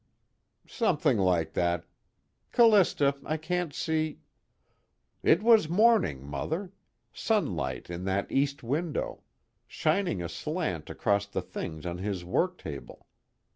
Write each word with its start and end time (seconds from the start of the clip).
"Something 0.67 1.19
like 1.19 1.53
that. 1.53 1.85
Callista, 2.51 3.13
I 3.23 3.37
can't 3.37 3.71
see" 3.71 4.17
"It 5.31 5.43
was 5.43 5.69
morning, 5.69 6.25
Mother. 6.25 6.71
Sunlight 7.13 7.87
in 7.87 8.05
that 8.05 8.25
east 8.31 8.63
window. 8.63 9.21
Shining 9.67 10.19
aslant 10.23 10.89
across 10.89 11.27
the 11.27 11.43
things 11.43 11.85
on 11.85 11.99
his 11.99 12.25
work 12.25 12.57
table. 12.57 13.05